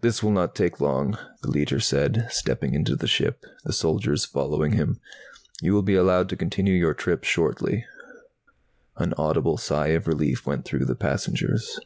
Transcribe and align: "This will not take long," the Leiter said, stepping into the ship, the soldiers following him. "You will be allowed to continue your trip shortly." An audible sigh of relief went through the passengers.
"This 0.00 0.20
will 0.20 0.32
not 0.32 0.56
take 0.56 0.80
long," 0.80 1.16
the 1.42 1.48
Leiter 1.48 1.78
said, 1.78 2.26
stepping 2.28 2.74
into 2.74 2.96
the 2.96 3.06
ship, 3.06 3.44
the 3.62 3.72
soldiers 3.72 4.24
following 4.24 4.72
him. 4.72 4.98
"You 5.62 5.74
will 5.74 5.82
be 5.84 5.94
allowed 5.94 6.28
to 6.30 6.36
continue 6.36 6.74
your 6.74 6.92
trip 6.92 7.22
shortly." 7.22 7.84
An 8.96 9.14
audible 9.16 9.56
sigh 9.56 9.90
of 9.94 10.08
relief 10.08 10.44
went 10.44 10.64
through 10.64 10.86
the 10.86 10.96
passengers. 10.96 11.78